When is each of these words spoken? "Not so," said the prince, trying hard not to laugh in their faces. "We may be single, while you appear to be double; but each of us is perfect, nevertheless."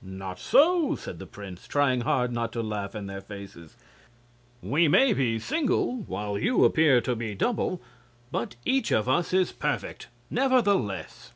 "Not 0.00 0.38
so," 0.38 0.94
said 0.96 1.18
the 1.18 1.26
prince, 1.26 1.66
trying 1.68 2.00
hard 2.00 2.32
not 2.32 2.50
to 2.54 2.62
laugh 2.62 2.94
in 2.94 3.08
their 3.08 3.20
faces. 3.20 3.76
"We 4.62 4.88
may 4.88 5.12
be 5.12 5.38
single, 5.38 5.96
while 6.06 6.38
you 6.38 6.64
appear 6.64 7.02
to 7.02 7.14
be 7.14 7.34
double; 7.34 7.82
but 8.32 8.56
each 8.64 8.90
of 8.90 9.06
us 9.06 9.34
is 9.34 9.52
perfect, 9.52 10.08
nevertheless." 10.30 11.34